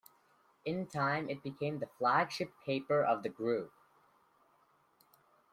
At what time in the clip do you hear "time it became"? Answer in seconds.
0.87-1.77